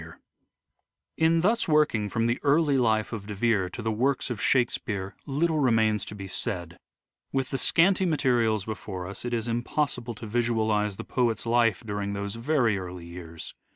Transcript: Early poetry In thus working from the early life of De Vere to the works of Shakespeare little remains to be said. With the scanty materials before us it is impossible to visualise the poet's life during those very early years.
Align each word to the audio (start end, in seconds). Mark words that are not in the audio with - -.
Early 0.01 0.09
poetry 0.13 0.21
In 1.25 1.41
thus 1.41 1.67
working 1.67 2.09
from 2.09 2.25
the 2.25 2.39
early 2.41 2.79
life 2.79 3.13
of 3.13 3.27
De 3.27 3.35
Vere 3.35 3.69
to 3.69 3.83
the 3.83 3.91
works 3.91 4.31
of 4.31 4.41
Shakespeare 4.41 5.15
little 5.27 5.59
remains 5.59 6.03
to 6.05 6.15
be 6.15 6.25
said. 6.25 6.79
With 7.31 7.51
the 7.51 7.59
scanty 7.59 8.07
materials 8.07 8.65
before 8.65 9.05
us 9.05 9.25
it 9.25 9.31
is 9.35 9.47
impossible 9.47 10.15
to 10.15 10.25
visualise 10.25 10.95
the 10.95 11.03
poet's 11.03 11.45
life 11.45 11.83
during 11.85 12.13
those 12.13 12.33
very 12.33 12.79
early 12.79 13.05
years. 13.05 13.53